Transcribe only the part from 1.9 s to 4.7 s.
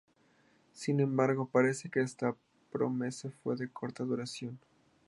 que esta promesa fue de corta duración.